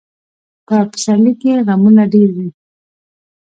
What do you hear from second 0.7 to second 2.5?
پسرلي کې غمونه ډېر وي.